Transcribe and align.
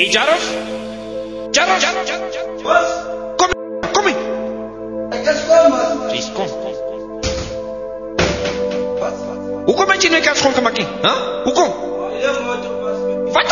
এই 0.00 0.08
জারফ 0.16 0.42
জারফ 1.56 1.72
come 3.40 3.52
come 3.96 4.12
please 6.10 6.30
come 6.36 6.52
Hoekom 9.68 9.88
het 9.92 10.02
jy 10.04 10.08
nou 10.12 10.22
kans 10.26 10.40
gaan 10.44 10.62
maak 10.66 10.76
nie? 10.80 10.86
Hæ? 11.06 11.12
Hoekom? 11.46 11.70
Wat? 13.36 13.50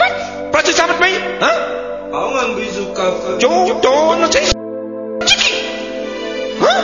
Wat? 0.00 0.14
Praat 0.52 0.66
jy 0.68 0.74
saam 0.78 0.88
met 0.92 0.98
my? 1.04 1.12
Hæ? 1.44 1.52
Hou 2.16 2.30
aan. 2.40 2.50
Jo, 3.44 3.50
don, 3.84 4.20
wat 4.22 4.34
is? 4.42 4.50
Hæ? 6.64 6.74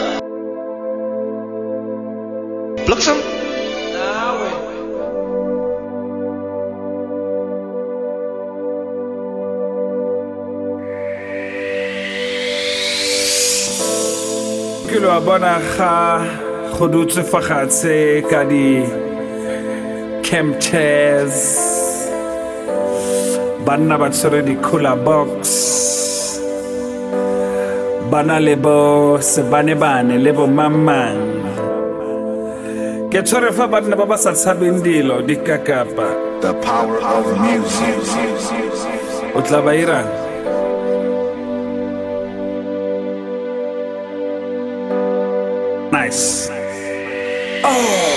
Ke 15.04 15.08
lo 15.10 15.16
a 15.16 15.20
bona 15.20 15.54
ga 15.76 15.94
go 16.74 16.84
dutse 16.92 17.22
fa 17.30 17.40
gatshe 17.46 18.24
ka 18.30 18.40
di 18.50 18.68
camp 20.26 20.52
chairs 20.64 21.36
banna 23.66 23.98
ba 24.00 24.08
tshwere 24.08 24.40
di-cooler 24.48 24.96
box. 25.06 25.36
Ba 28.10 28.20
na 28.28 28.36
le 28.46 28.56
bo 28.64 28.78
sebanebane 29.30 30.16
le 30.24 30.32
bo 30.38 30.46
mamang 30.58 31.20
ke 33.12 33.20
tshwere 33.26 33.52
fa 33.58 33.68
banna 33.72 33.94
ba 34.00 34.06
ba 34.10 34.16
sa 34.24 34.32
tshabeng 34.32 34.80
dilo 34.84 35.16
dikakapa 35.28 36.08
The 36.40 36.52
power 36.64 36.96
of 37.12 37.24
music. 37.44 38.00
o 39.36 39.38
tla 39.46 39.60
ba 39.66 39.72
irang 39.84 40.23
From 46.14 46.54
oh. 47.64 48.13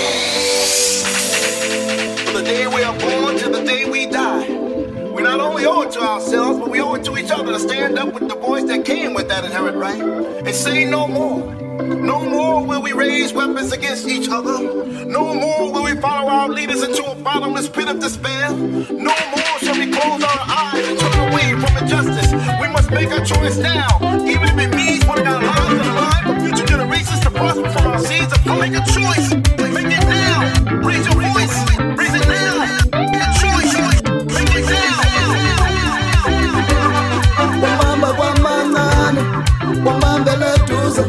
To 7.52 7.60
stand 7.60 7.98
up 7.98 8.12
with 8.12 8.28
the 8.28 8.34
voice 8.36 8.64
that 8.64 8.84
came 8.84 9.14
with 9.14 9.28
that 9.28 9.44
inherent 9.44 9.76
right 9.76 10.00
and 10.00 10.54
say 10.54 10.84
no 10.84 11.06
more. 11.06 11.54
No 11.84 12.24
more 12.24 12.64
will 12.66 12.82
we 12.82 12.92
raise 12.92 13.32
weapons 13.32 13.72
against 13.72 14.06
each 14.08 14.28
other. 14.28 14.58
No 15.04 15.34
more 15.34 15.72
will 15.72 15.84
we 15.84 15.94
follow 16.00 16.28
our 16.28 16.48
leaders 16.48 16.82
into 16.82 17.04
a 17.04 17.14
bottomless 17.14 17.68
pit 17.68 17.88
of 17.88 18.00
despair. 18.00 18.50
No 18.50 19.14
more 19.34 19.56
shall 19.60 19.78
we 19.78 19.90
close 19.90 20.22
our 20.22 20.42
eyes 20.62 20.88
and 20.88 20.98
turn 20.98 21.32
away 21.32 21.48
from 21.60 21.76
injustice. 21.82 22.32
We 22.60 22.68
must 22.68 22.90
make 22.90 23.10
a 23.10 23.24
choice 23.24 23.58
now, 23.58 23.88
even 24.26 24.48
if 24.48 24.58
it 24.58 24.74
means 24.74 25.04
putting 25.04 25.26
our 25.26 25.42
lives 25.42 25.70
on 25.70 25.78
the 25.78 25.84
line 25.84 26.24
for 26.24 26.46
future 26.46 26.66
generations 26.66 27.20
to 27.20 27.30
prosper 27.30 27.70
from 27.70 27.86
our 27.86 27.98
seeds 28.00 28.32
Make 28.46 28.74
a 28.74 28.84
choice. 28.92 29.30
Make 29.72 29.92
it 29.96 30.04
now. 30.08 30.80
Raise 30.82 31.06
your 31.06 31.14
voice. 31.14 31.37
Wamambele 40.02 40.46
duze 40.66 41.02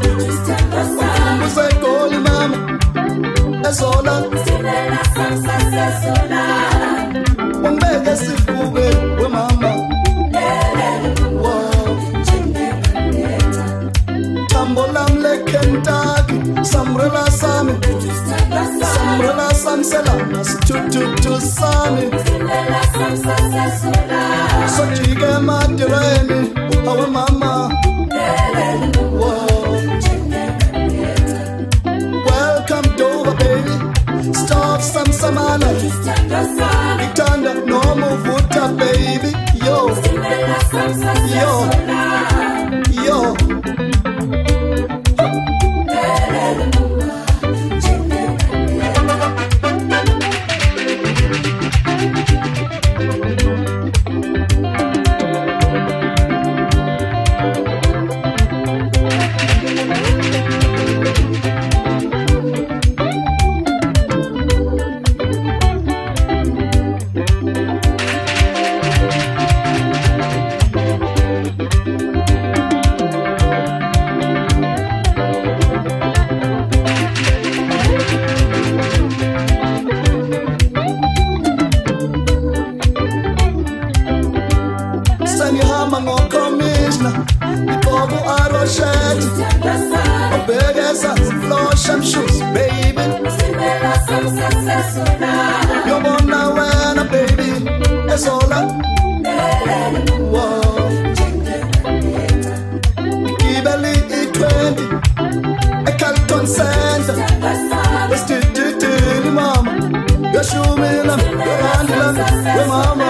yorandila 112.45 112.55
wemama 112.55 113.05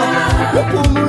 yophumula 0.55 1.08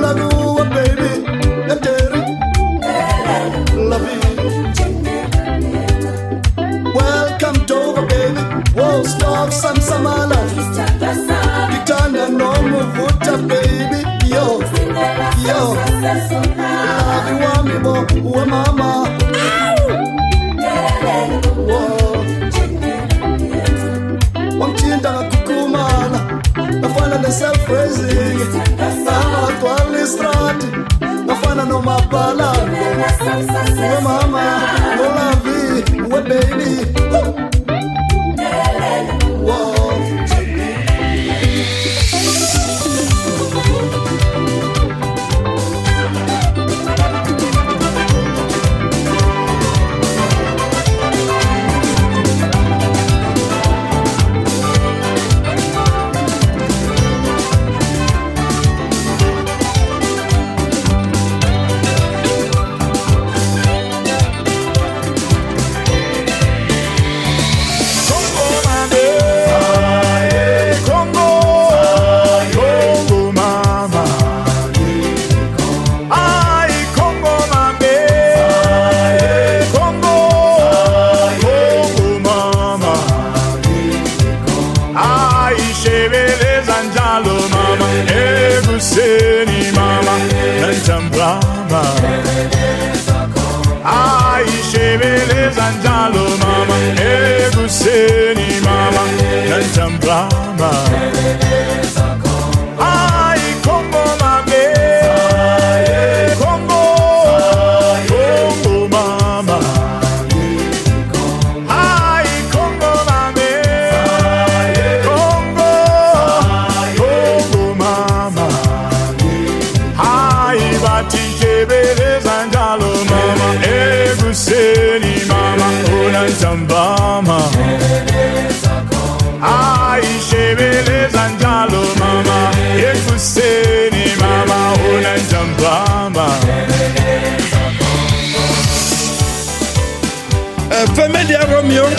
Eh, 141.31 141.37
family 141.37 141.43
ya 141.43 141.45
romeo 141.45 141.89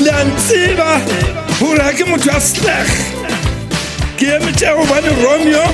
le 0.00 0.10
a 0.10 0.24
ntseba 0.24 1.00
gore 1.60 1.78
ga 1.78 1.92
ke 1.92 2.04
motho 2.04 2.30
a 2.30 2.40
sleg 2.40 2.88
ke 4.16 4.26
emetše 4.36 4.72
gobane 4.76 5.10
romeo 5.22 5.64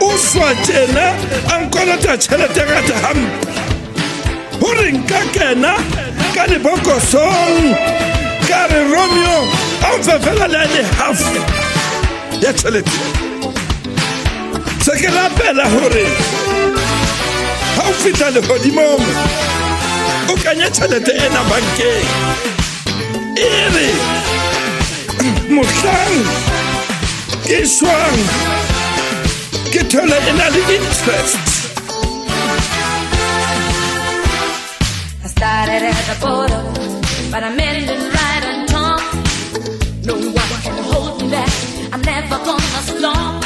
o 0.00 0.16
swa 0.18 0.54
tšena 0.62 1.14
a 1.52 1.58
nkolota 1.60 2.16
tšhelete 2.16 2.62
gata 2.68 2.94
gampe 3.02 3.46
gore 4.60 4.92
nka 4.92 5.20
kena 5.34 5.74
ka 6.34 6.46
lebokosong 6.46 7.74
ka 8.48 8.66
re 8.70 8.80
romeo 8.84 9.38
a 9.82 9.98
mfe 9.98 10.18
fela 10.24 10.46
le 10.48 10.58
ane 10.58 10.82
half 10.98 11.20
ya 12.42 12.52
tšhelete 12.52 12.98
se 14.84 14.92
ke 15.00 15.08
rapela 15.10 15.64
gore 15.74 16.06
ga 17.76 17.82
o 17.82 17.92
fitlha 18.02 18.30
legodimong 18.30 19.49
tšhelete 20.70 21.12
ena 21.26 21.42
bankeng 21.50 22.08
e 23.36 23.48
re 23.74 23.88
mohlang 25.54 26.16
ke 27.46 27.58
swang 27.76 28.18
ke 29.72 29.80
e 30.30 30.32
na 30.38 30.46
le 30.54 30.62
interest 30.76 31.50
started 35.40 35.82
at 35.88 36.04
the 36.08 36.16
but 37.30 37.42
I'm 37.42 37.58
ending 37.58 38.04
right 38.18 38.44
on 38.50 38.66
top. 38.66 39.00
No 40.04 40.14
one 40.14 40.54
can 40.64 40.76
hold 40.90 41.22
me 41.22 41.30
back. 41.30 41.52
I'm 41.92 42.02
never 42.02 42.38
gonna 42.48 42.82
stop. 42.90 43.44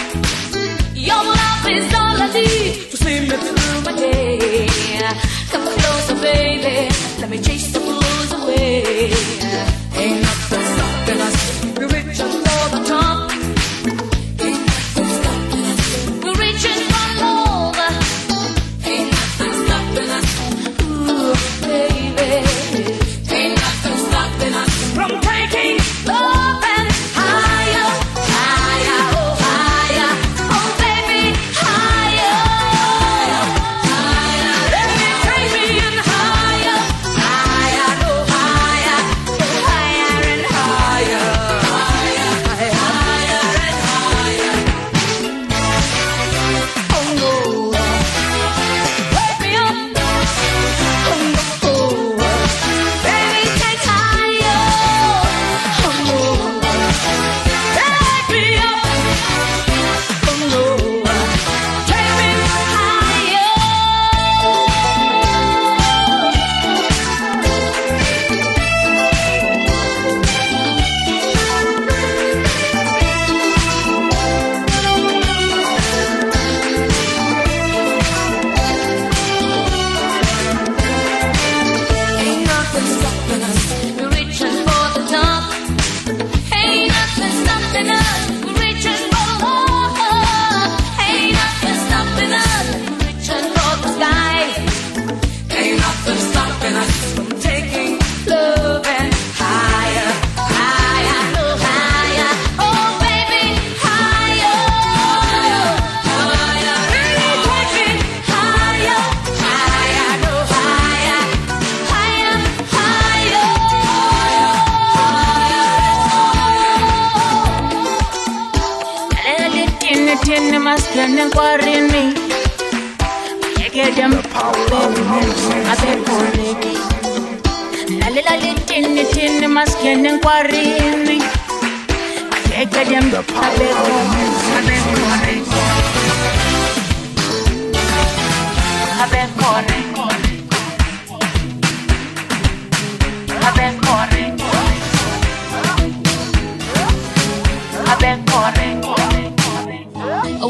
Your 1.08 1.22
love 1.38 1.66
is 1.76 1.94
all 2.00 2.16
I 2.25 2.28
need 2.32 2.90
to 2.90 2.96
see 2.96 3.20
me 3.28 3.36
through 3.44 3.81
my 3.86 3.92
day. 3.96 5.33
Baby. 6.24 6.88
Let 7.20 7.28
me 7.28 7.38
chase 7.38 7.70
the 7.70 7.80
blues 7.80 8.32
away. 8.32 9.12
Ain't 9.94 10.22
nothing 10.22 10.44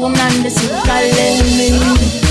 Okunande 0.05 0.49
sikalemi 0.49 1.49
siwekini 1.49 2.24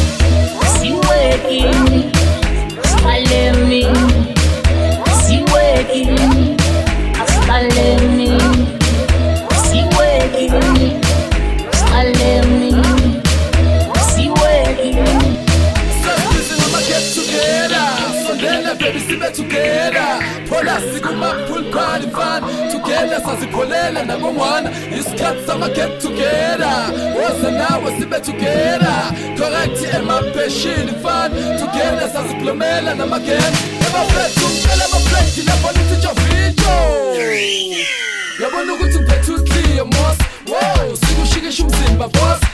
umwana 24.05 24.19
nk'umwana 24.21 24.71
isikatsi 25.01 25.51
amaketu 25.53 25.97
tugera 26.03 26.73
wose 27.17 27.49
nawe 27.59 27.89
sibe 27.99 28.19
tugera 28.21 28.95
korekiti 29.39 29.97
emapeshini 29.97 30.93
fani 31.03 31.41
tugenda 31.59 32.09
saziplomela 32.13 32.95
na 32.95 33.07
magenda 33.07 33.59
emafetu 33.87 34.47
elamafeti 34.73 35.41
nabonetse 35.47 35.95
icyo 35.99 36.11
vijo 36.21 36.75
yabona 38.43 38.73
ukuthi 38.75 38.97
ubhethe 38.99 39.33
uziyo 39.33 39.85
wow 40.53 40.97
sikushikisha 40.97 41.63
umzimba 41.65 42.09
bose 42.09 42.47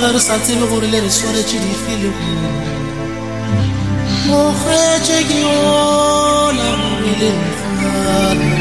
ka 0.00 0.08
re 0.14 0.20
sa 0.20 0.38
tsebe 0.38 0.66
gore 0.70 0.86
le 0.92 0.98
re 1.00 1.10
swaretše 1.10 1.58
difile 1.64 2.10
mokgwetše 4.26 5.18
ke 5.28 5.38
yola 5.44 6.68
mobelegane 6.80 8.54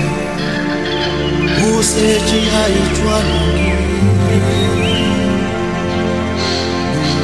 o 1.65 1.83
setše 1.89 2.39
a 2.61 2.63
etswana 2.81 3.39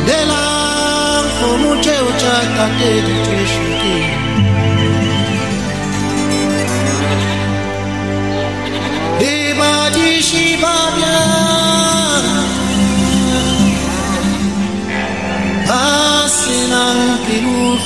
lelang 0.08 1.28
kgomo 1.36 1.72
tšeo 1.84 2.10
tša 2.20 2.36
tate 2.56 2.92
di 3.06 3.16
twešekeng 3.26 4.14
le 9.20 9.34
badiši 9.60 10.46
ba 10.59 10.59
bjang 10.59 10.59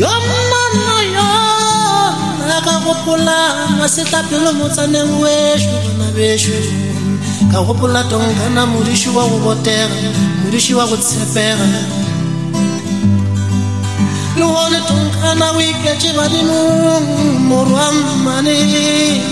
šakeng 0.00 0.96
yo 1.14 1.28
ka 2.64 2.74
gopola 2.84 3.68
masetlapelo 3.78 4.52
motsaneng 4.52 5.20
wešo 5.20 5.72
bana 5.84 6.08
bešo 6.16 6.56
ka 7.52 7.60
gopola 7.60 8.02
tonkana 8.04 8.66
modiši 8.66 9.08
wa 9.16 9.24
go 9.28 9.38
botega 9.44 9.96
modiši 10.44 10.74
wa 10.74 10.86
go 10.86 10.96
tshepega. 10.96 11.66
Le 14.36 14.46
gone 14.46 14.80
tonkana 14.88 15.52
o 15.52 15.60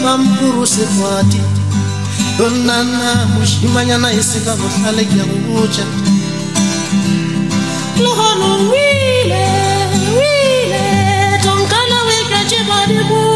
bampuru 0.02 0.66
sekwati 0.66 1.40
yonnana 2.38 3.28
mošimanyana 3.34 4.12
e 4.12 4.22
se 4.22 4.40
ka 4.44 4.56
bohlale 4.56 5.04
ke 5.04 5.22
go 5.28 5.36
botša. 5.48 5.84
Le 7.98 9.67
badimong 12.88 13.27